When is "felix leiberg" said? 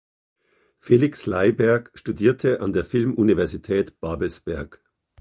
0.79-1.91